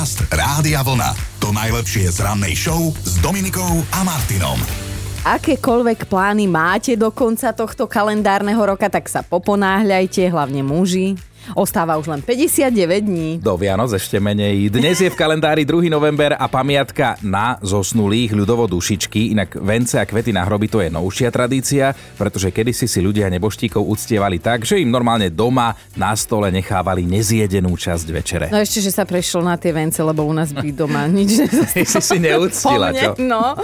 Podcast 0.00 0.32
Rádia 0.32 0.80
Vlna. 0.80 1.12
To 1.44 1.52
najlepšie 1.52 2.08
z 2.08 2.24
rannej 2.24 2.56
show 2.56 2.88
s 3.04 3.20
Dominikou 3.20 3.84
a 3.92 4.00
Martinom. 4.00 4.56
Akékoľvek 5.28 6.08
plány 6.08 6.48
máte 6.48 6.96
do 6.96 7.12
konca 7.12 7.52
tohto 7.52 7.84
kalendárneho 7.84 8.64
roka, 8.64 8.88
tak 8.88 9.12
sa 9.12 9.20
poponáhľajte, 9.20 10.24
hlavne 10.32 10.64
muži. 10.64 11.20
Ostáva 11.56 11.98
už 11.98 12.12
len 12.12 12.20
59 12.22 12.70
dní. 13.04 13.28
Do 13.42 13.56
Vianoc 13.58 13.90
ešte 13.94 14.22
menej. 14.22 14.70
Dnes 14.70 15.00
je 15.02 15.10
v 15.10 15.16
kalendári 15.16 15.66
2. 15.66 15.90
november 15.90 16.36
a 16.38 16.46
pamiatka 16.46 17.18
na 17.24 17.58
zosnulých 17.64 18.36
ľudovo 18.36 18.70
dušičky. 18.70 19.34
Inak 19.34 19.58
vence 19.58 19.98
a 19.98 20.04
kvety 20.06 20.30
na 20.30 20.46
hroby 20.46 20.68
to 20.70 20.78
je 20.84 20.88
novšia 20.92 21.32
tradícia, 21.34 21.92
pretože 22.14 22.54
kedysi 22.54 22.86
si 22.86 23.00
ľudia 23.02 23.26
neboštíkov 23.32 23.82
uctievali 23.82 24.38
tak, 24.38 24.68
že 24.68 24.78
im 24.78 24.92
normálne 24.92 25.32
doma 25.32 25.74
na 25.96 26.14
stole 26.14 26.52
nechávali 26.54 27.08
nezjedenú 27.08 27.74
časť 27.74 28.06
večere. 28.12 28.46
No 28.52 28.60
ešte, 28.60 28.84
že 28.84 28.94
sa 28.94 29.02
prešlo 29.08 29.42
na 29.42 29.58
tie 29.58 29.74
vence, 29.74 29.98
lebo 30.00 30.22
u 30.26 30.32
nás 30.32 30.54
by 30.54 30.68
doma 30.70 31.08
nič 31.10 31.46
nezostalo. 31.48 31.88
si 31.96 32.00
si 32.00 32.18
neúctila, 32.18 32.94
čo? 32.94 33.18
No. 33.18 33.58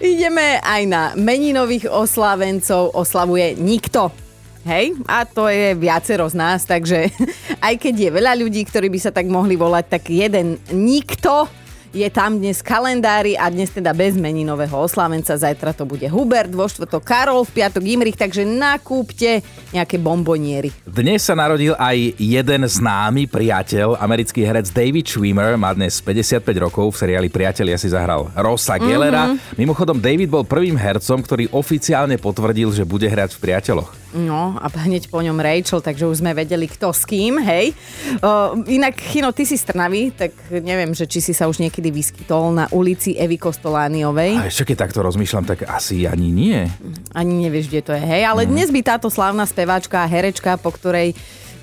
Ideme 0.00 0.62
aj 0.64 0.82
na 0.88 1.02
meninových 1.18 1.90
oslávencov. 1.92 2.96
Oslavuje 2.96 3.58
nikto. 3.58 4.29
Hej, 4.60 5.00
a 5.08 5.24
to 5.24 5.48
je 5.48 5.72
viacero 5.72 6.28
z 6.28 6.36
nás, 6.36 6.68
takže 6.68 7.08
aj 7.66 7.74
keď 7.80 7.94
je 7.96 8.10
veľa 8.12 8.32
ľudí, 8.36 8.60
ktorí 8.68 8.92
by 8.92 9.00
sa 9.00 9.10
tak 9.12 9.24
mohli 9.24 9.56
volať, 9.56 9.84
tak 9.88 10.12
jeden 10.12 10.60
nikto 10.68 11.48
je 11.90 12.06
tam 12.06 12.38
dnes 12.38 12.62
kalendári 12.62 13.34
a 13.34 13.50
dnes 13.50 13.66
teda 13.74 13.90
bez 13.90 14.14
meninového 14.14 14.78
oslávenca. 14.78 15.34
Zajtra 15.34 15.74
to 15.74 15.82
bude 15.82 16.06
Hubert, 16.06 16.50
vo 16.54 16.70
štvrtok 16.70 17.02
Karol, 17.02 17.42
v 17.42 17.50
piatok 17.50 17.82
Imrich, 17.82 18.14
takže 18.14 18.46
nakúpte 18.46 19.42
nejaké 19.74 19.98
bomboniery. 19.98 20.70
Dnes 20.86 21.26
sa 21.26 21.34
narodil 21.34 21.74
aj 21.74 22.14
jeden 22.14 22.62
známy 22.62 23.26
priateľ, 23.26 23.98
americký 23.98 24.46
herec 24.46 24.70
David 24.70 25.10
Schwimmer, 25.10 25.58
má 25.58 25.74
dnes 25.74 25.98
55 25.98 26.46
rokov, 26.62 26.94
v 26.94 27.10
seriáli 27.10 27.26
Priatelia 27.26 27.74
si 27.74 27.90
zahral 27.90 28.30
Rossa 28.38 28.78
Gellera. 28.78 29.34
Mm-hmm. 29.34 29.58
Mimochodom, 29.58 29.98
David 29.98 30.30
bol 30.30 30.46
prvým 30.46 30.78
hercom, 30.78 31.18
ktorý 31.18 31.50
oficiálne 31.50 32.22
potvrdil, 32.22 32.70
že 32.70 32.86
bude 32.86 33.10
hrať 33.10 33.34
v 33.34 33.50
Priateľoch. 33.50 33.99
No 34.10 34.58
a 34.58 34.66
hneď 34.66 35.06
po 35.06 35.22
ňom 35.22 35.38
Rachel, 35.38 35.78
takže 35.78 36.10
už 36.10 36.18
sme 36.18 36.34
vedeli 36.34 36.66
kto 36.66 36.90
s 36.90 37.06
kým, 37.06 37.38
hej. 37.38 37.70
Uh, 38.18 38.58
inak, 38.66 38.98
Chino, 38.98 39.30
ty 39.30 39.46
si 39.46 39.54
z 39.54 39.70
Trnavy, 39.70 40.10
tak 40.10 40.34
neviem, 40.50 40.90
že 40.90 41.06
či 41.06 41.22
si 41.22 41.30
sa 41.30 41.46
už 41.46 41.62
niekedy 41.62 41.94
vyskytol 41.94 42.50
na 42.50 42.66
ulici 42.74 43.14
Evy 43.14 43.38
Kostolániovej. 43.38 44.42
A 44.42 44.50
ešte 44.50 44.74
keď 44.74 44.90
takto 44.90 45.06
rozmýšľam, 45.06 45.46
tak 45.46 45.62
asi 45.70 46.10
ani 46.10 46.34
nie. 46.34 46.66
Ani 47.14 47.46
nevieš, 47.46 47.70
kde 47.70 47.82
to 47.86 47.92
je, 47.94 48.02
hej. 48.02 48.26
Ale 48.26 48.46
mm. 48.46 48.50
dnes 48.50 48.68
by 48.74 48.80
táto 48.82 49.06
slávna 49.06 49.46
speváčka 49.46 50.02
a 50.02 50.10
herečka, 50.10 50.58
po 50.58 50.74
ktorej 50.74 51.14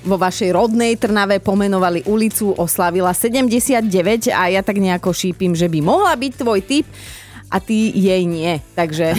vo 0.06 0.16
vašej 0.16 0.54
rodnej 0.54 0.94
Trnave 0.94 1.42
pomenovali 1.42 2.06
ulicu, 2.06 2.54
oslavila 2.54 3.10
79 3.10 4.30
a 4.30 4.48
ja 4.48 4.62
tak 4.62 4.78
nejako 4.78 5.10
šípim, 5.10 5.58
že 5.58 5.66
by 5.66 5.82
mohla 5.82 6.14
byť 6.14 6.32
tvoj 6.38 6.60
typ 6.62 6.86
a 7.48 7.56
ty 7.60 7.92
jej 7.96 8.28
nie. 8.28 8.60
Takže 8.76 9.16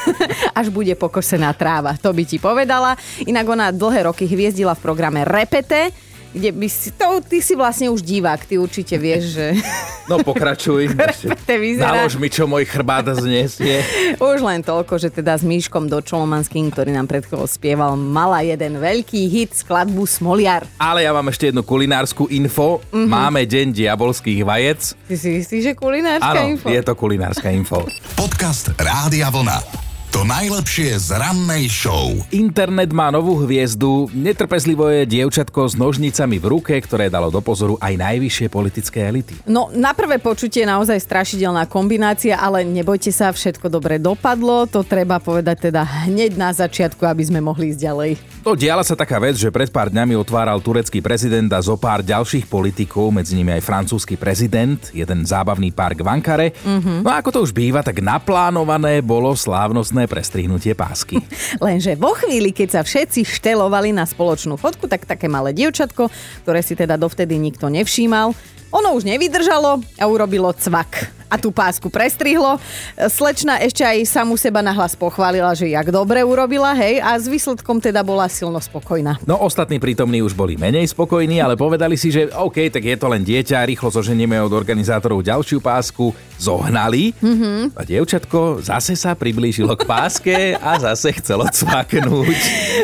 až 0.58 0.66
bude 0.68 0.92
pokosená 0.94 1.52
tráva, 1.56 1.96
to 1.96 2.12
by 2.12 2.22
ti 2.28 2.36
povedala. 2.36 2.96
Inak 3.24 3.46
ona 3.48 3.72
dlhé 3.72 4.12
roky 4.12 4.28
hviezdila 4.28 4.76
v 4.76 4.84
programe 4.84 5.24
Repete, 5.24 6.09
kde 6.30 6.50
by 6.54 6.68
si, 6.70 6.94
to, 6.94 7.18
ty 7.26 7.42
si 7.42 7.58
vlastne 7.58 7.90
už 7.90 8.00
divák, 8.06 8.46
ty 8.46 8.54
určite 8.56 8.94
vieš, 8.96 9.34
že... 9.34 9.46
No 10.10 10.18
pokračuj. 10.18 10.90
Nalož 11.78 12.18
mi, 12.18 12.26
čo 12.26 12.50
môj 12.50 12.66
chrbát 12.66 13.06
znesie. 13.14 13.78
Už 14.18 14.42
len 14.42 14.58
toľko, 14.58 14.98
že 14.98 15.06
teda 15.06 15.38
s 15.38 15.46
Míškom 15.46 15.86
Dočolomanským, 15.86 16.66
ktorý 16.66 16.90
nám 16.90 17.06
pred 17.06 17.22
chvíľou 17.22 17.46
spieval, 17.46 17.94
mala 17.94 18.42
jeden 18.42 18.82
veľký 18.82 19.30
hit, 19.30 19.54
skladbu 19.54 20.02
Smoliar. 20.10 20.66
Ale 20.82 21.06
ja 21.06 21.14
mám 21.14 21.30
ešte 21.30 21.54
jednu 21.54 21.62
kulinárskú 21.62 22.26
info. 22.26 22.82
Mm-hmm. 22.90 23.06
Máme 23.06 23.46
deň 23.46 23.66
diabolských 23.70 24.42
vajec. 24.42 24.98
Ty 25.06 25.14
si 25.14 25.46
istý, 25.46 25.62
že 25.62 25.78
kulinárska 25.78 26.26
Áno, 26.26 26.58
info? 26.58 26.66
je 26.66 26.82
to 26.82 26.92
kulinárska 26.98 27.54
info. 27.54 27.86
Podcast 28.18 28.74
Rádia 28.82 29.30
Vlna. 29.30 29.89
To 30.10 30.26
najlepšie 30.26 30.98
z 30.98 31.14
rannej 31.14 31.70
show. 31.70 32.10
Internet 32.34 32.90
má 32.90 33.14
novú 33.14 33.46
hviezdu. 33.46 34.10
Netrpezlivo 34.10 34.90
je 34.90 35.06
dievčatko 35.06 35.70
s 35.70 35.78
nožnicami 35.78 36.42
v 36.42 36.50
ruke, 36.50 36.74
ktoré 36.82 37.06
dalo 37.06 37.30
do 37.30 37.38
pozoru 37.38 37.78
aj 37.78 37.94
najvyššie 37.94 38.50
politické 38.50 39.06
elity. 39.06 39.38
No, 39.46 39.70
na 39.70 39.94
prvé 39.94 40.18
počutie 40.18 40.66
naozaj 40.66 40.98
strašidelná 41.06 41.70
kombinácia, 41.70 42.34
ale 42.34 42.66
nebojte 42.66 43.14
sa, 43.14 43.30
všetko 43.30 43.70
dobre 43.70 44.02
dopadlo. 44.02 44.66
To 44.74 44.82
treba 44.82 45.22
povedať 45.22 45.70
teda 45.70 45.86
hneď 46.10 46.34
na 46.34 46.50
začiatku, 46.50 47.06
aby 47.06 47.30
sme 47.30 47.38
mohli 47.38 47.70
ísť 47.70 47.78
ďalej. 47.78 48.10
No, 48.40 48.56
diala 48.56 48.80
sa 48.80 48.96
taká 48.96 49.20
vec, 49.20 49.36
že 49.36 49.52
pred 49.52 49.68
pár 49.68 49.92
dňami 49.92 50.16
otváral 50.16 50.64
turecký 50.64 51.04
prezident 51.04 51.52
a 51.52 51.60
zo 51.60 51.76
pár 51.76 52.00
ďalších 52.00 52.48
politikov, 52.48 53.12
medzi 53.12 53.36
nimi 53.36 53.52
aj 53.52 53.60
francúzsky 53.60 54.16
prezident, 54.16 54.80
jeden 54.96 55.28
zábavný 55.28 55.68
park 55.76 56.00
v 56.00 56.08
Ankare. 56.08 56.48
Mm-hmm. 56.64 57.04
No 57.04 57.12
a 57.12 57.20
ako 57.20 57.36
to 57.36 57.38
už 57.44 57.52
býva, 57.52 57.84
tak 57.84 58.00
naplánované 58.00 59.04
bolo 59.04 59.36
slávnostné 59.36 60.08
prestrihnutie 60.08 60.72
pásky. 60.72 61.20
Lenže 61.68 62.00
vo 62.00 62.16
chvíli, 62.16 62.56
keď 62.56 62.80
sa 62.80 62.82
všetci 62.82 63.28
štelovali 63.28 63.92
na 63.92 64.08
spoločnú 64.08 64.56
fotku, 64.56 64.88
tak 64.88 65.04
také 65.04 65.28
malé 65.28 65.52
dievčatko, 65.52 66.08
ktoré 66.40 66.64
si 66.64 66.72
teda 66.72 66.96
dovtedy 66.96 67.36
nikto 67.36 67.68
nevšímal, 67.68 68.32
ono 68.72 68.88
už 68.96 69.04
nevydržalo 69.04 69.84
a 70.00 70.04
urobilo 70.08 70.48
cvak 70.56 71.19
a 71.30 71.38
tú 71.38 71.54
pásku 71.54 71.86
prestrihlo. 71.86 72.58
Slečna 72.98 73.62
ešte 73.62 73.86
aj 73.86 74.02
samu 74.10 74.34
seba 74.34 74.60
nahlas 74.60 74.98
pochválila, 74.98 75.54
že 75.54 75.70
jak 75.70 75.94
dobre 75.94 76.26
urobila, 76.26 76.74
hej, 76.74 76.98
a 76.98 77.14
s 77.14 77.30
výsledkom 77.30 77.78
teda 77.78 78.02
bola 78.02 78.26
silno 78.26 78.58
spokojná. 78.58 79.22
No 79.22 79.38
ostatní 79.38 79.78
prítomní 79.78 80.20
už 80.26 80.34
boli 80.34 80.58
menej 80.58 80.90
spokojní, 80.90 81.38
ale 81.38 81.54
povedali 81.54 81.94
si, 81.94 82.10
že 82.10 82.26
OK, 82.34 82.66
tak 82.74 82.82
je 82.82 82.96
to 82.98 83.06
len 83.06 83.22
dieťa, 83.22 83.62
rýchlo 83.62 83.94
zoženieme 83.94 84.34
od 84.42 84.50
organizátorov 84.50 85.22
ďalšiu 85.22 85.62
pásku, 85.62 86.10
zohnali 86.34 87.14
mm-hmm. 87.14 87.78
a 87.78 87.80
dievčatko 87.86 88.64
zase 88.64 88.98
sa 88.98 89.14
priblížilo 89.14 89.78
k 89.78 89.86
páske 89.86 90.36
a 90.58 90.80
zase 90.82 91.14
chcelo 91.22 91.46
cvaknúť. 91.46 92.38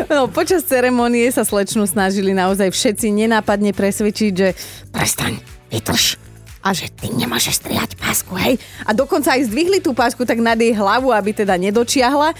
No, 0.06 0.30
počas 0.30 0.62
ceremonie 0.68 1.26
sa 1.34 1.42
slečnu 1.42 1.88
snažili 1.88 2.36
naozaj 2.36 2.70
všetci 2.70 3.10
nenápadne 3.10 3.72
presvedčiť, 3.72 4.32
že 4.36 4.48
prestaň, 4.92 5.40
vytrž, 5.72 6.20
a 6.66 6.74
že 6.74 6.90
ty 6.90 7.14
nemôžeš 7.14 7.62
strihať 7.62 7.94
pásku, 7.94 8.34
hej. 8.42 8.58
A 8.82 8.90
dokonca 8.90 9.38
aj 9.38 9.46
zdvihli 9.46 9.78
tú 9.78 9.94
pásku 9.94 10.26
tak 10.26 10.42
nad 10.42 10.58
jej 10.58 10.74
hlavu, 10.74 11.14
aby 11.14 11.30
teda 11.30 11.54
nedočiahla. 11.54 12.34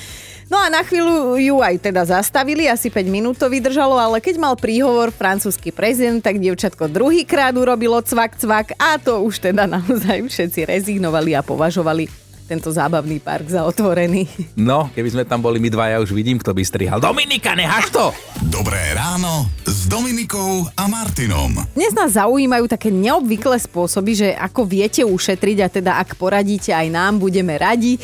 No 0.50 0.58
a 0.58 0.66
na 0.66 0.82
chvíľu 0.82 1.38
ju 1.38 1.62
aj 1.62 1.78
teda 1.78 2.02
zastavili, 2.06 2.66
asi 2.66 2.90
5 2.90 3.06
minút 3.06 3.38
to 3.38 3.46
vydržalo, 3.46 3.98
ale 3.98 4.18
keď 4.18 4.38
mal 4.38 4.54
príhovor 4.58 5.14
francúzsky 5.14 5.70
prezident, 5.70 6.22
tak 6.22 6.42
dievčatko 6.42 6.90
druhýkrát 6.90 7.54
urobilo 7.54 7.98
cvak, 8.02 8.38
cvak 8.38 8.66
a 8.78 8.98
to 8.98 9.22
už 9.22 9.42
teda 9.42 9.66
naozaj 9.78 10.26
všetci 10.26 10.66
rezignovali 10.66 11.34
a 11.38 11.46
považovali 11.46 12.25
tento 12.46 12.70
zábavný 12.70 13.18
park 13.18 13.50
za 13.50 13.66
otvorený. 13.66 14.30
No, 14.54 14.88
keby 14.94 15.08
sme 15.10 15.24
tam 15.26 15.42
boli 15.42 15.58
my 15.58 15.66
dvaja, 15.66 15.98
už 15.98 16.14
vidím, 16.14 16.38
kto 16.38 16.54
by 16.54 16.62
strihal. 16.62 16.98
Dominika, 17.02 17.58
nehaš 17.58 17.90
to! 17.90 18.14
Dobré 18.46 18.94
ráno 18.94 19.50
s 19.66 19.90
Dominikou 19.90 20.70
a 20.78 20.86
Martinom. 20.86 21.66
Dnes 21.74 21.92
nás 21.92 22.14
zaujímajú 22.14 22.70
také 22.70 22.94
neobvyklé 22.94 23.58
spôsoby, 23.58 24.12
že 24.14 24.28
ako 24.38 24.62
viete 24.62 25.02
ušetriť 25.02 25.58
a 25.60 25.68
teda 25.68 25.92
ak 25.98 26.14
poradíte 26.14 26.70
aj 26.70 26.86
nám, 26.86 27.18
budeme 27.18 27.58
radi. 27.58 27.98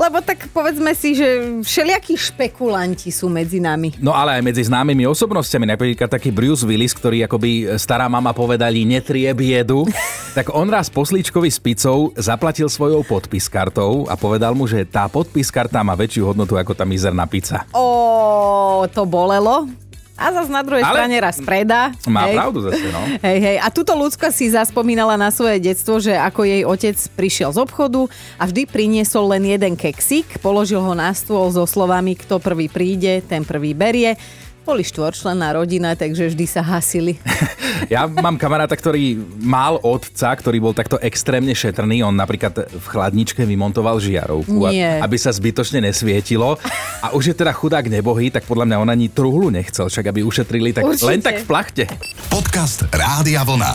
Lebo 0.00 0.24
tak 0.24 0.48
povedzme 0.50 0.96
si, 0.96 1.12
že 1.12 1.60
všelijakí 1.60 2.16
špekulanti 2.16 3.12
sú 3.12 3.28
medzi 3.28 3.60
nami. 3.60 3.92
No 4.00 4.16
ale 4.16 4.40
aj 4.40 4.42
medzi 4.42 4.62
známymi 4.64 5.04
osobnostiami, 5.04 5.68
napríklad 5.68 6.08
taký 6.08 6.32
Bruce 6.32 6.64
Willis, 6.64 6.96
ktorý 6.96 7.28
akoby 7.28 7.76
stará 7.76 8.08
mama 8.08 8.32
povedali 8.32 8.88
netrie 8.88 9.28
biedu, 9.36 9.84
tak 10.36 10.48
on 10.56 10.72
raz 10.72 10.88
poslíčkovi 10.88 11.52
s 11.52 11.60
pizzou 11.60 12.16
zaplatil 12.16 12.72
svojou 12.72 13.04
podpis 13.04 13.52
kartou 13.52 14.08
a 14.08 14.16
povedal 14.16 14.56
mu, 14.56 14.64
že 14.64 14.88
tá 14.88 15.04
podpis 15.12 15.52
karta 15.52 15.84
má 15.84 15.92
väčšiu 15.92 16.32
hodnotu 16.32 16.56
ako 16.56 16.72
tá 16.72 16.88
mizerná 16.88 17.28
pizza. 17.28 17.68
Ó, 17.76 18.88
to 18.88 19.04
bolelo. 19.04 19.81
A 20.22 20.28
zase 20.30 20.50
na 20.54 20.62
druhej 20.62 20.86
Ale 20.86 20.94
strane 20.94 21.16
raz 21.18 21.36
predá. 21.42 21.90
Má 22.06 22.30
hej. 22.30 22.36
pravdu 22.38 22.58
zase, 22.62 22.86
no. 22.94 23.02
Hej, 23.26 23.38
hej. 23.42 23.56
A 23.58 23.66
túto 23.74 23.92
ľudská 23.98 24.30
si 24.30 24.46
zaspomínala 24.46 25.18
na 25.18 25.34
svoje 25.34 25.58
detstvo, 25.58 25.98
že 25.98 26.14
ako 26.14 26.46
jej 26.46 26.62
otec 26.62 26.96
prišiel 27.18 27.50
z 27.50 27.58
obchodu 27.58 28.06
a 28.38 28.46
vždy 28.46 28.62
priniesol 28.70 29.34
len 29.34 29.42
jeden 29.46 29.74
keksík, 29.74 30.38
položil 30.38 30.78
ho 30.78 30.94
na 30.94 31.10
stôl 31.10 31.50
so 31.50 31.66
slovami, 31.66 32.14
kto 32.14 32.38
prvý 32.38 32.70
príde, 32.70 33.20
ten 33.26 33.42
prvý 33.42 33.74
berie. 33.74 34.14
Boli 34.62 34.86
štvorčlenná 34.86 35.58
rodina, 35.58 35.98
takže 35.98 36.30
vždy 36.30 36.46
sa 36.46 36.62
hasili. 36.62 37.18
Ja 37.90 38.06
mám 38.06 38.38
kamaráta, 38.38 38.78
ktorý 38.78 39.18
mal 39.42 39.76
otca, 39.82 40.30
ktorý 40.32 40.62
bol 40.62 40.72
takto 40.72 41.02
extrémne 41.02 41.50
šetrný. 41.50 42.00
On 42.06 42.14
napríklad 42.14 42.70
v 42.70 42.86
chladničke 42.86 43.42
vymontoval 43.42 43.98
žiarovku, 43.98 44.70
Nie. 44.70 45.02
aby 45.02 45.18
sa 45.18 45.34
zbytočne 45.34 45.82
nesvietilo. 45.82 46.56
A 47.02 47.10
už 47.12 47.34
je 47.34 47.36
teda 47.36 47.50
chudák 47.50 47.84
nebohý, 47.90 48.30
tak 48.30 48.46
podľa 48.46 48.70
mňa 48.70 48.76
on 48.78 48.88
ani 48.88 49.10
truhlu 49.10 49.50
nechcel, 49.50 49.90
však 49.90 50.08
aby 50.08 50.22
ušetrili 50.22 50.70
tak 50.70 50.88
Určite. 50.88 51.10
len 51.10 51.20
tak 51.20 51.42
v 51.42 51.44
plachte. 51.44 51.84
Podcast 52.30 52.86
Rádia 52.94 53.42
Vlna. 53.42 53.74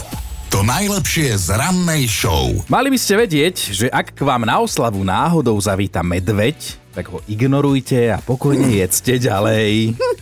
To 0.55 0.63
najlepšie 0.63 1.35
z 1.35 1.47
rannej 1.59 2.07
show. 2.07 2.55
Mali 2.71 2.87
by 2.87 2.97
ste 2.97 3.19
vedieť, 3.19 3.55
že 3.75 3.85
ak 3.91 4.15
k 4.15 4.23
vám 4.23 4.47
na 4.47 4.63
oslavu 4.63 5.03
náhodou 5.03 5.59
zavíta 5.59 5.99
medveď, 5.99 6.55
tak 6.95 7.11
ho 7.11 7.19
ignorujte 7.27 8.09
a 8.09 8.23
pokojne 8.23 8.81
jedzte 8.81 9.19
ďalej. 9.21 9.93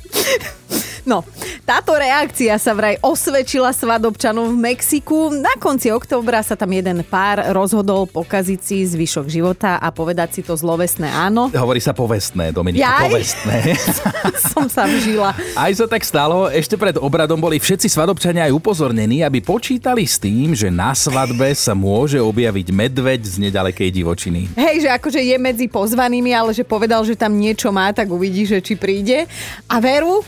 No, 1.06 1.22
táto 1.70 1.94
reakcia 1.94 2.58
sa 2.58 2.74
vraj 2.74 2.98
osvedčila 2.98 3.70
svadobčanom 3.70 4.50
v 4.50 4.74
Mexiku. 4.74 5.30
Na 5.30 5.54
konci 5.62 5.94
októbra 5.94 6.42
sa 6.42 6.58
tam 6.58 6.74
jeden 6.74 7.06
pár 7.06 7.54
rozhodol 7.54 8.10
pokaziť 8.10 8.60
si 8.60 8.82
zvyšok 8.90 9.30
života 9.30 9.78
a 9.78 9.94
povedať 9.94 10.38
si 10.38 10.42
to 10.42 10.58
zlovesné 10.58 11.06
áno. 11.14 11.54
Hovorí 11.54 11.78
sa 11.78 11.94
povestné, 11.94 12.50
Dominika, 12.50 12.90
Jaj. 12.90 13.06
povestné. 13.06 13.58
Som 14.54 14.66
sa 14.66 14.90
vžila. 14.90 15.38
Aj 15.54 15.72
sa 15.78 15.86
tak 15.86 16.02
stalo, 16.02 16.50
ešte 16.50 16.74
pred 16.74 16.98
obradom 16.98 17.38
boli 17.38 17.62
všetci 17.62 17.86
svadobčania 17.86 18.50
aj 18.50 18.58
upozornení, 18.58 19.22
aby 19.22 19.46
počítali 19.46 20.10
s 20.10 20.18
tým, 20.18 20.58
že 20.58 20.74
na 20.74 20.98
svadbe 20.98 21.54
sa 21.54 21.78
môže 21.78 22.18
objaviť 22.18 22.74
medveď 22.74 23.22
z 23.22 23.36
nedalekej 23.46 23.94
divočiny. 23.94 24.58
Hej, 24.58 24.86
že 24.86 24.90
akože 24.90 25.22
je 25.22 25.38
medzi 25.38 25.70
pozvanými, 25.70 26.34
ale 26.34 26.50
že 26.50 26.66
povedal, 26.66 27.06
že 27.06 27.14
tam 27.14 27.38
niečo 27.38 27.70
má, 27.70 27.94
tak 27.94 28.10
uvidí, 28.10 28.50
že 28.50 28.58
či 28.58 28.74
príde. 28.74 29.30
A 29.70 29.78
veru, 29.78 30.26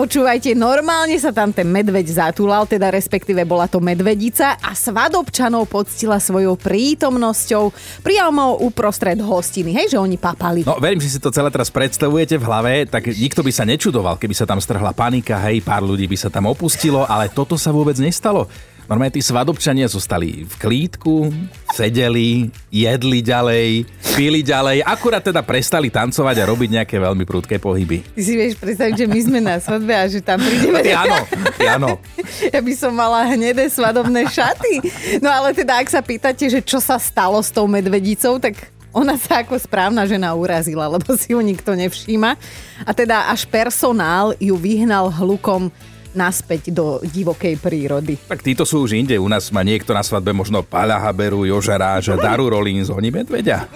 Počúvajte, 0.00 0.56
normálne 0.56 1.12
sa 1.20 1.28
tam 1.28 1.52
ten 1.52 1.68
medveď 1.68 2.08
zatúlal, 2.08 2.64
teda 2.64 2.88
respektíve 2.88 3.44
bola 3.44 3.68
to 3.68 3.84
medvedica 3.84 4.56
a 4.56 4.72
svadobčanov 4.72 5.68
poctila 5.68 6.16
svojou 6.16 6.56
prítomnosťou 6.56 7.68
priamo 8.00 8.64
uprostred 8.64 9.20
hostiny. 9.20 9.76
Hej, 9.76 9.92
že 9.92 9.98
oni 10.00 10.16
papali. 10.16 10.64
No, 10.64 10.80
verím, 10.80 11.04
že 11.04 11.12
si 11.12 11.20
to 11.20 11.28
celé 11.28 11.52
teraz 11.52 11.68
predstavujete 11.68 12.40
v 12.40 12.44
hlave, 12.48 12.72
tak 12.88 13.12
nikto 13.12 13.44
by 13.44 13.52
sa 13.52 13.68
nečudoval, 13.68 14.16
keby 14.16 14.32
sa 14.32 14.48
tam 14.48 14.56
strhla 14.56 14.96
panika, 14.96 15.36
hej, 15.44 15.60
pár 15.60 15.84
ľudí 15.84 16.08
by 16.08 16.16
sa 16.16 16.32
tam 16.32 16.48
opustilo, 16.48 17.04
ale 17.04 17.28
toto 17.28 17.60
sa 17.60 17.68
vôbec 17.68 18.00
nestalo. 18.00 18.48
Normálne 18.90 19.14
tí 19.14 19.22
svadobčania 19.22 19.86
zostali 19.86 20.42
v 20.42 20.54
klídku, 20.58 21.30
sedeli, 21.78 22.50
jedli 22.74 23.22
ďalej, 23.22 23.86
pili 24.18 24.42
ďalej, 24.42 24.82
akurát 24.82 25.22
teda 25.22 25.46
prestali 25.46 25.94
tancovať 25.94 26.42
a 26.42 26.48
robiť 26.50 26.82
nejaké 26.82 26.98
veľmi 26.98 27.22
prudké 27.22 27.62
pohyby. 27.62 28.02
Ty 28.02 28.22
si 28.26 28.34
vieš 28.34 28.58
predstaviť, 28.58 28.94
že 28.98 29.06
my 29.06 29.20
sme 29.22 29.38
na 29.46 29.62
svadbe 29.62 29.94
a 29.94 30.10
že 30.10 30.18
tam 30.18 30.42
prídeme. 30.42 30.82
Ty 30.82 31.06
áno, 31.06 31.18
ty 31.54 31.64
áno. 31.70 31.90
Ja 32.50 32.58
by 32.58 32.74
som 32.74 32.90
mala 32.90 33.30
hnedé 33.30 33.70
svadobné 33.70 34.26
šaty. 34.26 34.82
No 35.22 35.30
ale 35.30 35.54
teda, 35.54 35.78
ak 35.78 35.86
sa 35.86 36.02
pýtate, 36.02 36.50
že 36.50 36.58
čo 36.58 36.82
sa 36.82 36.98
stalo 36.98 37.38
s 37.38 37.54
tou 37.54 37.70
medvedicou, 37.70 38.42
tak 38.42 38.74
ona 38.90 39.14
sa 39.14 39.46
ako 39.46 39.54
správna 39.54 40.02
žena 40.02 40.34
urazila, 40.34 40.90
lebo 40.90 41.14
si 41.14 41.30
ju 41.30 41.38
nikto 41.38 41.78
nevšíma. 41.78 42.34
A 42.82 42.90
teda 42.90 43.30
až 43.30 43.46
personál 43.46 44.34
ju 44.42 44.58
vyhnal 44.58 45.14
hlukom 45.14 45.70
naspäť 46.14 46.74
do 46.74 46.98
divokej 47.02 47.58
prírody. 47.58 48.18
Tak 48.26 48.42
títo 48.42 48.66
sú 48.66 48.84
už 48.84 48.98
inde. 48.98 49.16
U 49.18 49.28
nás 49.30 49.48
má 49.54 49.62
niekto 49.64 49.94
na 49.94 50.02
svadbe 50.02 50.34
možno 50.34 50.62
Paľa 50.62 50.98
Haberu, 50.98 51.46
Joža 51.46 51.78
Ráža, 51.78 52.18
Daru 52.18 52.50
Rollins, 52.50 52.90
oni 52.90 53.10
medveďa. 53.14 53.70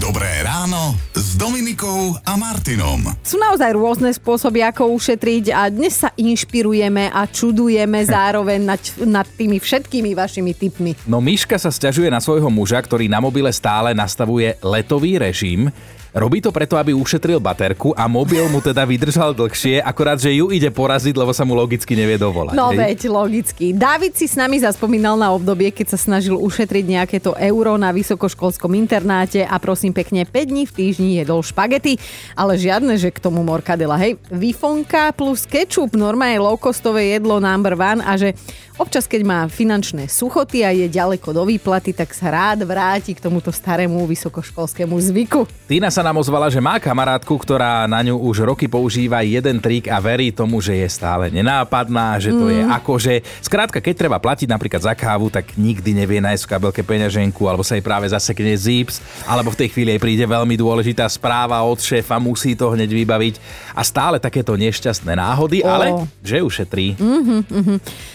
Dobré 0.00 0.40
ráno 0.40 0.96
s 1.12 1.36
Dominikou 1.36 2.16
a 2.24 2.40
Martinom. 2.40 3.04
Sú 3.20 3.36
naozaj 3.36 3.76
rôzne 3.76 4.10
spôsoby, 4.16 4.64
ako 4.64 4.96
ušetriť 4.96 5.52
a 5.52 5.68
dnes 5.68 6.00
sa 6.00 6.08
inšpirujeme 6.16 7.12
a 7.12 7.28
čudujeme 7.28 8.00
zároveň 8.16 8.64
nad, 8.64 8.80
nad 9.04 9.28
tými 9.28 9.60
všetkými 9.60 10.16
vašimi 10.16 10.52
tipmi. 10.56 10.92
No 11.04 11.20
Miška 11.20 11.60
sa 11.60 11.68
sťažuje 11.68 12.08
na 12.08 12.18
svojho 12.24 12.48
muža, 12.48 12.80
ktorý 12.80 13.12
na 13.12 13.20
mobile 13.20 13.52
stále 13.52 13.92
nastavuje 13.92 14.56
letový 14.64 15.20
režim. 15.20 15.68
Robí 16.14 16.38
to 16.38 16.54
preto, 16.54 16.78
aby 16.78 16.94
ušetril 16.94 17.42
baterku 17.42 17.90
a 17.90 18.06
mobil 18.06 18.46
mu 18.46 18.62
teda 18.62 18.86
vydržal 18.86 19.34
dlhšie, 19.34 19.82
akorát, 19.82 20.14
že 20.14 20.30
ju 20.30 20.46
ide 20.54 20.70
poraziť, 20.70 21.10
lebo 21.10 21.34
sa 21.34 21.42
mu 21.42 21.58
logicky 21.58 21.98
nevie 21.98 22.14
dovolať. 22.14 22.54
No 22.54 22.70
hej? 22.70 22.78
veď, 22.78 22.98
logicky. 23.10 23.74
David 23.74 24.14
si 24.14 24.30
s 24.30 24.38
nami 24.38 24.62
zaspomínal 24.62 25.18
na 25.18 25.34
obdobie, 25.34 25.74
keď 25.74 25.90
sa 25.90 25.98
snažil 25.98 26.38
ušetriť 26.38 26.84
nejaké 26.86 27.18
to 27.18 27.34
euro 27.34 27.74
na 27.74 27.90
vysokoškolskom 27.90 28.78
internáte 28.78 29.42
a 29.42 29.58
prosím 29.58 29.90
pekne 29.90 30.22
5 30.22 30.30
dní 30.54 30.62
v 30.70 30.74
týždni 30.78 31.10
jedol 31.18 31.42
špagety, 31.42 31.98
ale 32.38 32.62
žiadne, 32.62 32.94
že 32.94 33.10
k 33.10 33.18
tomu 33.18 33.42
morkadela. 33.42 33.98
Hej, 33.98 34.14
vifonka 34.30 35.10
plus 35.18 35.50
kečup, 35.50 35.98
normálne 35.98 36.38
low-costové 36.38 37.18
jedlo 37.18 37.42
number 37.42 37.74
one 37.74 38.06
a 38.06 38.14
že 38.14 38.38
občas, 38.78 39.10
keď 39.10 39.22
má 39.26 39.40
finančné 39.50 40.06
suchoty 40.06 40.62
a 40.62 40.70
je 40.70 40.86
ďaleko 40.86 41.34
do 41.34 41.42
výplaty, 41.42 41.90
tak 41.90 42.14
sa 42.14 42.30
rád 42.30 42.62
vráti 42.62 43.14
k 43.14 43.22
tomuto 43.22 43.50
starému 43.50 44.06
vysokoškolskému 44.06 44.94
zvyku. 44.94 45.46
Tina 45.66 45.90
sa 45.90 46.03
nám 46.04 46.20
ozvala, 46.20 46.52
že 46.52 46.60
má 46.60 46.76
kamarátku, 46.76 47.32
ktorá 47.40 47.88
na 47.88 48.04
ňu 48.04 48.20
už 48.20 48.44
roky 48.44 48.68
používa 48.68 49.24
jeden 49.24 49.56
trik 49.56 49.88
a 49.88 49.96
verí 49.96 50.28
tomu, 50.28 50.60
že 50.60 50.76
je 50.76 50.88
stále 50.92 51.32
nenápadná, 51.32 52.20
že 52.20 52.30
to 52.30 52.46
mm. 52.46 52.52
je 52.52 52.62
akože... 52.68 53.12
Skrátka, 53.40 53.80
keď 53.80 53.94
treba 53.96 54.20
platiť 54.20 54.44
napríklad 54.44 54.84
za 54.84 54.92
kávu, 54.92 55.32
tak 55.32 55.56
nikdy 55.56 55.96
nevie 55.96 56.20
nájsť 56.20 56.44
v 56.44 56.50
kabelke 56.52 56.82
peňaženku, 56.84 57.48
alebo 57.48 57.64
sa 57.64 57.80
jej 57.80 57.84
práve 57.84 58.04
zasekne 58.12 58.52
zips, 58.52 59.00
alebo 59.24 59.48
v 59.50 59.64
tej 59.64 59.68
chvíli 59.72 59.96
jej 59.96 60.02
príde 60.04 60.24
veľmi 60.28 60.54
dôležitá 60.60 61.08
správa 61.08 61.64
od 61.64 61.80
šéfa, 61.80 62.20
musí 62.20 62.52
to 62.52 62.76
hneď 62.76 62.92
vybaviť. 62.92 63.34
A 63.72 63.80
stále 63.80 64.20
takéto 64.20 64.52
nešťastné 64.54 65.16
náhody, 65.16 65.64
Ó. 65.64 65.72
ale 65.72 65.86
že 66.20 66.44
ušetrí. 66.44 67.00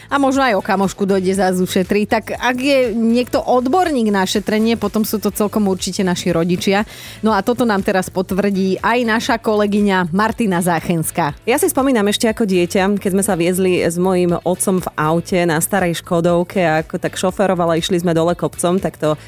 A 0.09 0.17
možno 0.17 0.41
aj 0.41 0.57
o 0.57 0.65
kamošku 0.65 1.05
dojde 1.05 1.33
za 1.37 1.53
ušetrí. 1.53 2.09
Tak 2.09 2.33
ak 2.33 2.57
je 2.57 2.79
niekto 2.93 3.41
odborník 3.41 4.09
na 4.09 4.25
šetrenie, 4.25 4.77
potom 4.77 5.05
sú 5.05 5.21
to 5.21 5.29
celkom 5.29 5.69
určite 5.69 6.01
naši 6.01 6.33
rodičia. 6.33 6.85
No 7.21 7.33
a 7.33 7.45
toto 7.45 7.65
nám 7.65 7.78
teraz 7.85 8.09
potvrdí 8.09 8.81
aj 8.81 8.99
naša 9.05 9.35
kolegyňa 9.37 10.09
Martina 10.15 10.59
Záchenská. 10.63 11.37
Ja 11.43 11.61
si 11.61 11.67
spomínam 11.67 12.07
ešte 12.07 12.27
ako 12.31 12.47
dieťa, 12.47 12.97
keď 12.97 13.11
sme 13.13 13.23
sa 13.23 13.37
viezli 13.37 13.83
s 13.83 13.99
mojím 13.99 14.39
otcom 14.41 14.81
v 14.83 14.87
aute 14.97 15.39
na 15.43 15.59
starej 15.59 15.99
Škodovke 15.99 16.63
a 16.63 16.81
ako 16.81 16.95
tak 16.97 17.19
šoferovala, 17.19 17.77
išli 17.77 17.99
sme 18.01 18.15
dole 18.15 18.33
kopcom, 18.33 18.79
tak 18.79 18.97
to 18.97 19.19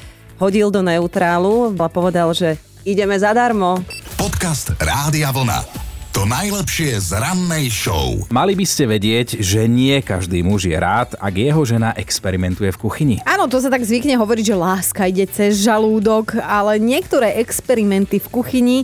hodil 0.42 0.74
do 0.74 0.82
neutrálu 0.82 1.70
a 1.78 1.86
povedal, 1.86 2.34
že 2.34 2.58
ideme 2.82 3.14
zadarmo. 3.14 3.82
Podcast 4.18 4.74
Rádia 4.80 5.30
Vlna. 5.30 5.91
To 6.12 6.28
najlepšie 6.28 7.00
z 7.00 7.16
rannej 7.16 7.72
show. 7.72 8.28
Mali 8.28 8.52
by 8.52 8.68
ste 8.68 8.84
vedieť, 8.84 9.40
že 9.40 9.64
nie 9.64 9.96
každý 10.04 10.44
muž 10.44 10.68
je 10.68 10.76
rád, 10.76 11.16
ak 11.16 11.32
jeho 11.40 11.64
žena 11.64 11.96
experimentuje 11.96 12.68
v 12.68 12.76
kuchyni. 12.84 13.16
Áno, 13.24 13.48
to 13.48 13.56
sa 13.64 13.72
tak 13.72 13.80
zvykne 13.80 14.20
hovoriť, 14.20 14.52
že 14.52 14.60
láska 14.60 15.08
ide 15.08 15.24
cez 15.24 15.64
žalúdok, 15.64 16.36
ale 16.36 16.76
niektoré 16.76 17.40
experimenty 17.40 18.20
v 18.20 18.28
kuchyni 18.28 18.78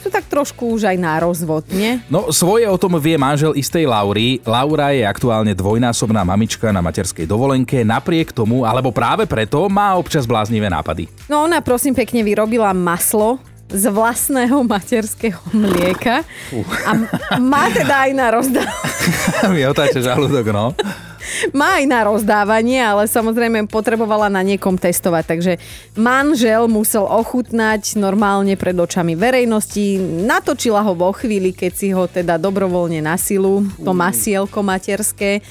sú 0.00 0.08
tak 0.08 0.24
trošku 0.24 0.80
už 0.80 0.88
aj 0.88 0.96
na 0.96 1.20
rozvod, 1.20 1.68
nie? 1.68 2.00
No, 2.08 2.32
svoje 2.32 2.64
o 2.64 2.80
tom 2.80 2.96
vie 2.96 3.20
manžel 3.20 3.52
istej 3.52 3.84
Laury. 3.84 4.40
Laura 4.48 4.96
je 4.96 5.04
aktuálne 5.04 5.52
dvojnásobná 5.52 6.24
mamička 6.24 6.72
na 6.72 6.80
materskej 6.80 7.28
dovolenke. 7.28 7.84
Napriek 7.84 8.32
tomu, 8.32 8.64
alebo 8.64 8.88
práve 8.88 9.28
preto, 9.28 9.68
má 9.68 10.00
občas 10.00 10.24
bláznivé 10.24 10.72
nápady. 10.72 11.12
No 11.28 11.44
ona 11.44 11.60
prosím 11.60 11.92
pekne 11.92 12.24
vyrobila 12.24 12.72
maslo 12.72 13.36
z 13.70 13.84
vlastného 13.88 14.66
materského 14.66 15.40
mlieka. 15.54 16.26
A 16.84 16.90
má 17.38 17.70
teda 17.70 18.10
aj 18.10 18.12
na 18.12 18.26
rozdávanie. 18.34 19.50
Mi 19.54 19.62
otáča 19.66 20.02
žalúdok, 20.02 20.50
no. 20.50 20.74
Má 21.54 21.78
aj 21.78 21.84
na 21.86 22.00
rozdávanie, 22.10 22.82
ale 22.82 23.06
samozrejme 23.06 23.70
potrebovala 23.70 24.26
na 24.26 24.42
niekom 24.42 24.74
testovať, 24.74 25.24
takže 25.24 25.52
manžel 25.94 26.66
musel 26.66 27.06
ochutnať 27.06 27.94
normálne 27.96 28.58
pred 28.58 28.74
očami 28.74 29.14
verejnosti, 29.14 30.00
natočila 30.26 30.82
ho 30.82 30.92
vo 30.96 31.14
chvíli, 31.14 31.54
keď 31.54 31.72
si 31.72 31.94
ho 31.94 32.10
teda 32.10 32.34
dobrovoľne 32.40 33.04
na 33.04 33.14
silu, 33.14 33.62
to 33.78 33.92
masielko 33.94 34.64
materské, 34.64 35.44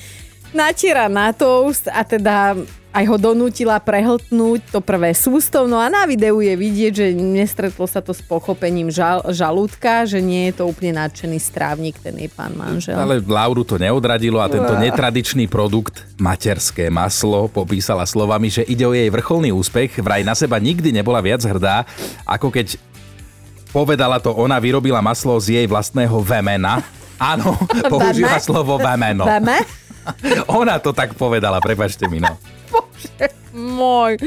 natiera 0.51 1.07
na 1.07 1.31
toast 1.31 1.87
a 1.87 2.01
teda 2.01 2.57
aj 2.89 3.05
ho 3.05 3.17
donútila 3.21 3.77
prehltnúť 3.77 4.73
to 4.73 4.81
prvé 4.81 5.13
sústov. 5.13 5.69
No 5.69 5.77
a 5.77 5.93
na 5.93 6.09
videu 6.09 6.41
je 6.41 6.53
vidieť, 6.57 6.91
že 6.91 7.07
nestretlo 7.13 7.85
sa 7.85 8.01
to 8.01 8.17
s 8.17 8.21
pochopením 8.25 8.89
žal, 8.89 9.21
žalúdka, 9.29 10.09
že 10.09 10.17
nie 10.17 10.49
je 10.49 10.61
to 10.61 10.63
úplne 10.65 10.97
nadšený 10.97 11.37
strávnik, 11.37 12.01
ten 12.01 12.17
jej 12.17 12.29
pán 12.33 12.57
manžel. 12.57 12.97
Ale 12.97 13.21
Lauru 13.21 13.61
to 13.61 13.77
neodradilo 13.77 14.41
a 14.41 14.49
tento 14.49 14.73
netradičný 14.73 15.45
produkt, 15.45 16.01
materské 16.17 16.89
maslo, 16.89 17.45
popísala 17.45 18.09
slovami, 18.09 18.49
že 18.49 18.65
ide 18.65 18.89
o 18.89 18.97
jej 18.97 19.09
vrcholný 19.13 19.53
úspech. 19.53 20.01
Vraj 20.01 20.25
na 20.25 20.33
seba 20.33 20.57
nikdy 20.57 20.89
nebola 20.89 21.21
viac 21.21 21.45
hrdá, 21.45 21.85
ako 22.25 22.49
keď 22.49 22.73
povedala 23.69 24.17
to 24.17 24.33
ona, 24.33 24.57
vyrobila 24.57 24.97
maslo 24.97 25.37
z 25.37 25.61
jej 25.61 25.65
vlastného 25.69 26.17
vemena. 26.25 26.81
Áno, 27.21 27.53
použila 27.91 28.41
slovo 28.41 28.81
vemeno. 28.81 29.29
Veme? 29.29 29.61
Ona 30.61 30.79
to 30.81 30.89
tak 30.95 31.13
povedala, 31.13 31.61
prepačte 31.61 32.09
mi, 32.09 32.17
no. 32.17 32.39
Môj. 33.53 34.21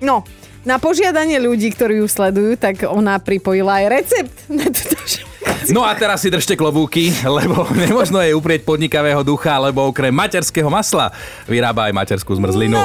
No, 0.00 0.24
na 0.66 0.82
požiadanie 0.82 1.38
ľudí, 1.38 1.70
ktorí 1.70 2.02
ju 2.02 2.10
sledujú, 2.10 2.58
tak 2.58 2.82
ona 2.88 3.22
pripojila 3.22 3.84
aj 3.84 3.86
recept 3.86 4.36
na 4.50 4.66
túto. 4.66 4.98
No 5.70 5.86
a 5.86 5.94
teraz 5.94 6.22
si 6.22 6.30
držte 6.30 6.58
klobúky, 6.58 7.10
lebo 7.22 7.66
nemožno 7.86 8.22
je 8.22 8.34
uprieť 8.34 8.66
podnikavého 8.66 9.22
ducha, 9.22 9.58
lebo 9.62 9.86
okrem 9.90 10.14
materského 10.14 10.66
masla 10.66 11.14
vyrába 11.46 11.90
aj 11.90 11.92
materskú 11.94 12.34
zmrzlinu. 12.34 12.78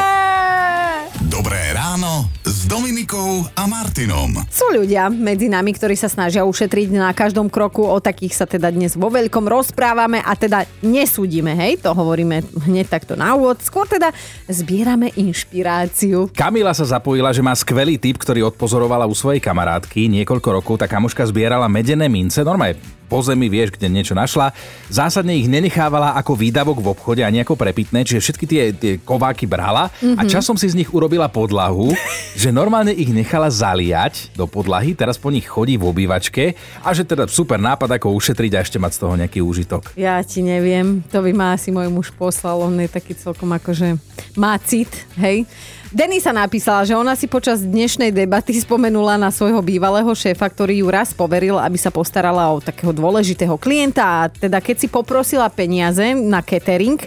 Dobré 1.29 1.73
ráno 1.73 2.29
s 2.61 2.69
Dominikou 2.69 3.41
a 3.57 3.65
Martinom. 3.65 4.37
Sú 4.53 4.69
ľudia 4.69 5.09
medzi 5.09 5.49
nami, 5.49 5.73
ktorí 5.73 5.97
sa 5.97 6.05
snažia 6.05 6.45
ušetriť 6.45 6.93
na 6.93 7.09
každom 7.09 7.49
kroku. 7.49 7.81
O 7.81 7.97
takých 7.97 8.37
sa 8.37 8.45
teda 8.45 8.69
dnes 8.69 8.93
vo 8.93 9.09
veľkom 9.09 9.49
rozprávame 9.49 10.21
a 10.21 10.37
teda 10.37 10.69
nesúdime, 10.85 11.57
hej, 11.57 11.81
to 11.81 11.89
hovoríme 11.89 12.45
hneď 12.69 12.85
takto 12.85 13.17
na 13.17 13.33
úvod. 13.33 13.57
Skôr 13.65 13.89
teda 13.89 14.13
zbierame 14.45 15.09
inšpiráciu. 15.17 16.29
Kamila 16.37 16.77
sa 16.77 16.85
zapojila, 16.85 17.33
že 17.33 17.41
má 17.41 17.57
skvelý 17.57 17.97
typ, 17.97 18.21
ktorý 18.21 18.53
odpozorovala 18.53 19.09
u 19.09 19.17
svojej 19.17 19.41
kamarátky. 19.41 20.21
Niekoľko 20.21 20.61
rokov 20.61 20.77
tá 20.77 20.85
kamoška 20.85 21.25
zbierala 21.25 21.65
medené 21.65 22.05
mince, 22.13 22.45
normálne 22.45 22.77
po 23.11 23.19
zemi, 23.19 23.51
vieš, 23.51 23.75
kde 23.75 23.91
niečo 23.91 24.15
našla. 24.15 24.55
Zásadne 24.87 25.35
ich 25.35 25.51
nenechávala 25.51 26.15
ako 26.15 26.39
výdavok 26.39 26.79
v 26.79 26.95
obchode 26.95 27.19
ani 27.27 27.43
ako 27.43 27.59
prepitné, 27.59 28.07
čiže 28.07 28.23
všetky 28.23 28.45
tie, 28.47 28.61
tie 28.71 28.93
kováky 29.03 29.43
brala 29.43 29.91
mm-hmm. 29.91 30.15
a 30.15 30.21
časom 30.23 30.55
si 30.55 30.71
z 30.71 30.79
nich 30.79 30.87
urobila 30.95 31.27
podlahu, 31.27 31.91
že 32.41 32.55
normálne 32.55 32.95
ich 32.95 33.11
nechala 33.11 33.51
zaliať 33.51 34.31
do 34.39 34.47
podlahy, 34.47 34.95
teraz 34.95 35.19
po 35.19 35.27
nich 35.27 35.43
chodí 35.43 35.75
v 35.75 35.91
obývačke 35.91 36.55
a 36.79 36.95
že 36.95 37.03
teda 37.03 37.27
super 37.27 37.59
nápad, 37.59 37.99
ako 37.99 38.15
ušetriť 38.15 38.51
a 38.55 38.63
ešte 38.63 38.79
mať 38.79 38.91
z 38.95 38.99
toho 39.03 39.13
nejaký 39.19 39.43
úžitok. 39.43 39.91
Ja 39.99 40.23
ti 40.23 40.39
neviem, 40.39 41.03
to 41.11 41.19
by 41.19 41.35
ma 41.35 41.59
asi 41.59 41.75
môj 41.75 41.91
muž 41.91 42.15
poslal, 42.15 42.63
on 42.63 42.79
je 42.79 42.87
taký 42.87 43.11
celkom 43.11 43.51
akože 43.51 43.99
má 44.39 44.55
cit, 44.63 44.87
hej. 45.19 45.43
Denisa 45.91 46.31
napísala, 46.31 46.87
že 46.87 46.95
ona 46.95 47.19
si 47.19 47.27
počas 47.27 47.59
dnešnej 47.67 48.15
debaty 48.15 48.55
spomenula 48.55 49.19
na 49.19 49.27
svojho 49.27 49.59
bývalého 49.59 50.07
šéfa, 50.07 50.47
ktorý 50.47 50.79
ju 50.79 50.87
raz 50.87 51.11
poveril, 51.11 51.59
aby 51.59 51.75
sa 51.75 51.91
postarala 51.91 52.47
o 52.47 52.63
takého 52.63 52.95
dôležitého 53.01 53.57
klienta 53.57 54.05
a 54.05 54.29
teda 54.29 54.61
keď 54.61 54.85
si 54.85 54.87
poprosila 54.87 55.49
peniaze 55.49 56.13
na 56.13 56.45
catering, 56.45 57.01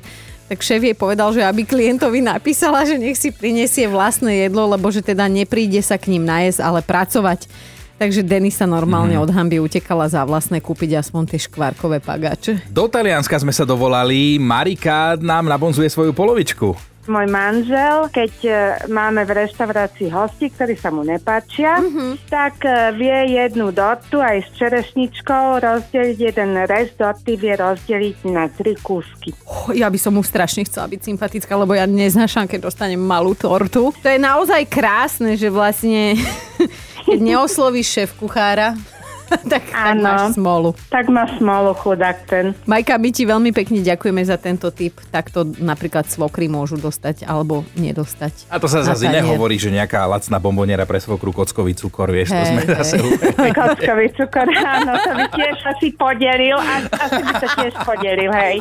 tak 0.50 0.60
šéf 0.60 0.82
jej 0.84 0.92
povedal, 0.92 1.32
že 1.32 1.40
aby 1.40 1.64
klientovi 1.64 2.20
napísala, 2.20 2.84
že 2.84 3.00
nech 3.00 3.16
si 3.16 3.32
prinesie 3.32 3.88
vlastné 3.88 4.44
jedlo, 4.44 4.68
lebo 4.68 4.92
že 4.92 5.00
teda 5.00 5.24
nepríde 5.24 5.80
sa 5.80 5.96
k 5.96 6.12
ním 6.12 6.28
najesť, 6.28 6.60
ale 6.60 6.80
pracovať. 6.84 7.48
Takže 7.94 8.26
Denisa 8.26 8.66
normálne 8.66 9.14
mm. 9.14 9.22
od 9.22 9.30
hamby 9.30 9.62
utekala 9.62 10.10
za 10.10 10.26
vlastné 10.26 10.58
kúpiť 10.58 10.98
aspoň 10.98 11.22
tie 11.30 11.40
škvárkové 11.46 12.02
pagáče. 12.02 12.66
Do 12.66 12.90
Talianska 12.90 13.38
sme 13.38 13.54
sa 13.54 13.62
dovolali, 13.62 14.36
Marika 14.36 15.14
nám 15.16 15.46
nabonzuje 15.46 15.86
svoju 15.86 16.10
polovičku. 16.10 16.93
Môj 17.04 17.28
manžel, 17.28 18.08
keď 18.08 18.32
e, 18.48 18.52
máme 18.88 19.28
v 19.28 19.44
reštaurácii 19.44 20.08
hosti, 20.08 20.48
ktorí 20.48 20.72
sa 20.72 20.88
mu 20.88 21.04
nepáčia, 21.04 21.76
mm-hmm. 21.76 22.32
tak 22.32 22.64
e, 22.64 22.96
vie 22.96 23.36
jednu 23.36 23.76
dortu 23.76 24.24
aj 24.24 24.40
s 24.40 24.48
čerešničkou 24.56 25.60
rozdeliť 25.60 26.18
jeden 26.32 26.56
rez 26.64 26.96
dorty, 26.96 27.36
vie 27.36 27.60
rozdeliť 27.60 28.24
na 28.32 28.48
tri 28.48 28.72
kúsky. 28.80 29.36
Oh, 29.44 29.68
ja 29.76 29.92
by 29.92 29.98
som 30.00 30.16
mu 30.16 30.24
strašne 30.24 30.64
chcela 30.64 30.88
byť 30.88 31.00
sympatická, 31.04 31.52
lebo 31.52 31.76
ja 31.76 31.84
neznášam, 31.84 32.48
keď 32.48 32.72
dostanem 32.72 33.00
malú 33.00 33.36
tortu. 33.36 33.92
To 33.92 34.08
je 34.08 34.16
naozaj 34.16 34.64
krásne, 34.64 35.36
že 35.36 35.52
vlastne 35.52 36.16
keď 37.06 37.18
neoslovíš 37.20 38.00
šéf 38.00 38.10
kuchára, 38.16 38.72
tak, 39.52 39.64
tak 39.70 39.96
máš 40.00 40.36
smolu. 40.36 40.74
Tak 40.88 41.06
má 41.08 41.24
smolu 41.36 41.72
chudák 41.74 42.16
ten. 42.28 42.54
Majka, 42.64 42.96
my 43.00 43.10
ti 43.10 43.24
veľmi 43.24 43.50
pekne 43.50 43.80
ďakujeme 43.80 44.22
za 44.24 44.36
tento 44.36 44.68
tip. 44.70 45.00
Takto 45.10 45.44
napríklad 45.58 46.08
svokry 46.08 46.46
môžu 46.46 46.76
dostať 46.76 47.26
alebo 47.26 47.64
nedostať. 47.76 48.48
A 48.52 48.60
to 48.60 48.68
sa 48.68 48.84
zase 48.84 49.08
nehovorí, 49.08 49.56
že 49.56 49.72
nejaká 49.72 50.04
lacná 50.04 50.36
bomboniera 50.38 50.84
pre 50.84 51.00
svokru 51.00 51.32
kockový 51.32 51.72
cukor, 51.76 52.12
vieš, 52.12 52.32
hey, 52.32 52.38
to 52.38 52.44
sme 52.50 52.62
hey. 52.62 52.72
zase 52.78 52.94
Kockový 53.58 54.06
cukor, 54.14 54.46
áno, 54.50 54.92
to 55.00 55.10
by 55.14 55.24
tiež 55.32 55.56
asi 55.70 55.88
podelil. 55.94 56.58
A, 56.58 56.74
asi 56.88 57.20
by 57.20 57.32
sa 57.40 57.48
tiež 57.56 57.74
podelil, 57.84 58.30
hej. 58.32 58.56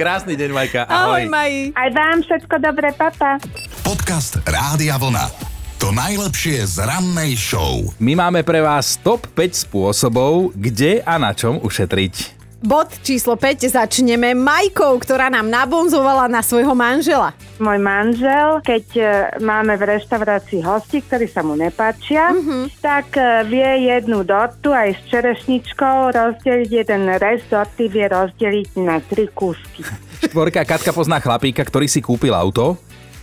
Krásny 0.00 0.34
deň, 0.38 0.50
Majka. 0.52 0.80
Ahoj. 0.86 1.22
Ahoj, 1.22 1.22
Maj. 1.30 1.52
Aj 1.74 1.88
vám 1.92 2.18
všetko 2.22 2.54
dobré, 2.60 2.88
papa. 2.94 3.38
Podcast 3.86 4.42
Rádia 4.44 4.98
Vlna. 4.98 5.45
To 5.86 5.94
najlepšie 5.94 6.66
z 6.66 6.82
rannej 6.82 7.38
show. 7.38 7.78
My 8.02 8.18
máme 8.18 8.42
pre 8.42 8.58
vás 8.58 8.98
top 8.98 9.22
5 9.38 9.70
spôsobov, 9.70 10.50
kde 10.58 10.98
a 11.06 11.14
na 11.14 11.30
čom 11.30 11.62
ušetriť. 11.62 12.34
Bod 12.58 12.90
číslo 13.06 13.38
5 13.38 13.70
začneme 13.70 14.34
Majkou, 14.34 14.98
ktorá 14.98 15.30
nám 15.30 15.46
nabonzovala 15.46 16.26
na 16.26 16.42
svojho 16.42 16.74
manžela. 16.74 17.38
Môj 17.62 17.78
manžel, 17.78 18.58
keď 18.66 18.84
e, 18.98 19.02
máme 19.38 19.78
v 19.78 19.94
reštaurácii 19.94 20.58
hosti, 20.66 21.06
ktorí 21.06 21.30
sa 21.30 21.46
mu 21.46 21.54
nepáčia, 21.54 22.34
mm-hmm. 22.34 22.82
tak 22.82 23.14
e, 23.14 23.46
vie 23.46 23.86
jednu 23.86 24.26
dortu 24.26 24.74
aj 24.74 24.90
s 24.90 25.00
čerešničkou 25.06 26.10
rozdeliť 26.10 26.70
jeden 26.82 27.14
rez 27.14 27.46
dorty, 27.46 27.86
vie 27.86 28.10
rozdeliť 28.10 28.74
na 28.82 28.98
tri 29.06 29.30
kúsky. 29.30 29.86
Štvorka 30.26 30.66
Katka 30.66 30.90
pozná 30.90 31.22
chlapíka, 31.22 31.62
ktorý 31.62 31.86
si 31.86 32.02
kúpil 32.02 32.34
auto, 32.34 32.74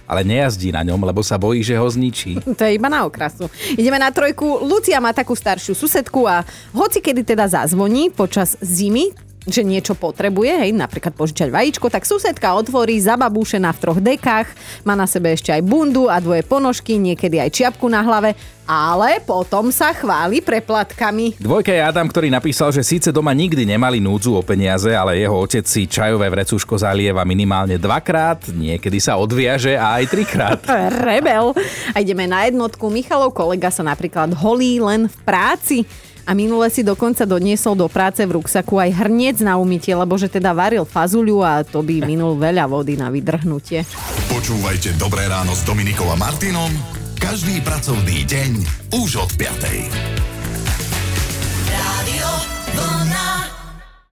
ale 0.07 0.22
nejazdí 0.27 0.72
na 0.72 0.83
ňom, 0.83 1.00
lebo 1.03 1.24
sa 1.24 1.39
bojí, 1.39 1.63
že 1.63 1.79
ho 1.79 1.88
zničí. 1.88 2.39
To 2.60 2.63
je 2.63 2.77
iba 2.77 2.88
na 2.88 3.03
okrasu. 3.03 3.50
Ideme 3.74 3.98
na 3.98 4.13
trojku. 4.13 4.62
Lucia 4.63 5.01
má 5.01 5.10
takú 5.12 5.33
staršiu 5.33 5.74
susedku 5.74 6.29
a 6.29 6.45
hoci 6.72 7.01
kedy 7.01 7.25
teda 7.25 7.50
zazvoní 7.50 8.13
počas 8.13 8.55
zimy, 8.62 9.12
že 9.44 9.62
niečo 9.64 9.96
potrebuje, 9.96 10.64
hej, 10.64 10.72
napríklad 10.72 11.12
požičať 11.16 11.52
vajíčko, 11.52 11.92
tak 11.92 12.08
susedka 12.08 12.56
otvorí 12.56 12.96
zababúšená 13.00 13.76
v 13.76 13.82
troch 13.82 14.00
dekách, 14.00 14.48
má 14.88 14.96
na 14.96 15.04
sebe 15.04 15.36
ešte 15.36 15.52
aj 15.52 15.64
bundu 15.64 16.08
a 16.08 16.24
dvoje 16.24 16.48
ponožky, 16.48 16.96
niekedy 16.96 17.40
aj 17.40 17.50
čiapku 17.52 17.92
na 17.92 18.00
hlave, 18.04 18.36
ale 18.64 19.20
potom 19.20 19.68
sa 19.76 19.92
chváli 19.92 20.40
preplatkami. 20.40 21.36
Dvojka 21.36 21.76
je 21.76 21.84
Adam, 21.84 22.08
ktorý 22.08 22.32
napísal, 22.32 22.72
že 22.72 22.80
síce 22.80 23.12
doma 23.12 23.36
nikdy 23.36 23.68
nemali 23.68 24.00
núdzu 24.00 24.40
o 24.40 24.42
peniaze, 24.44 24.96
ale 24.96 25.20
jeho 25.20 25.36
otec 25.36 25.68
si 25.68 25.84
čajové 25.84 26.32
vrecúško 26.32 26.80
zalieva 26.80 27.28
minimálne 27.28 27.76
dvakrát, 27.76 28.48
niekedy 28.56 29.04
sa 29.04 29.20
odviaže 29.20 29.76
a 29.76 30.00
aj 30.00 30.04
trikrát. 30.08 30.60
Rebel. 31.08 31.52
A 31.92 32.00
ideme 32.00 32.24
na 32.24 32.48
jednotku. 32.48 32.88
Michalov 32.88 33.36
kolega 33.36 33.68
sa 33.68 33.84
napríklad 33.84 34.32
holí 34.32 34.80
len 34.80 35.12
v 35.12 35.18
práci 35.28 35.78
a 36.24 36.32
minule 36.32 36.72
si 36.72 36.82
dokonca 36.82 37.27
doniesol 37.27 37.75
do 37.75 37.88
práce 37.92 38.24
v 38.24 38.39
ruksaku 38.39 38.80
aj 38.80 38.89
hrniec 39.06 39.38
na 39.44 39.60
umytie, 39.60 39.94
lebo 39.94 40.15
že 40.15 40.32
teda 40.32 40.56
varil 40.56 40.88
fazuľu 40.88 41.44
a 41.44 41.62
to 41.63 41.84
by 41.84 42.03
minul 42.03 42.39
veľa 42.39 42.68
vody 42.68 42.96
na 42.96 43.12
vydrhnutie. 43.12 43.84
Počúvajte 44.32 44.96
Dobré 44.96 45.27
ráno 45.27 45.51
s 45.51 45.62
Dominikom 45.68 46.08
a 46.10 46.18
Martinom 46.18 46.72
každý 47.24 47.63
pracovný 47.63 48.27
deň 48.27 48.51
už 49.00 49.24
od 49.24 49.32
5. 49.39 50.33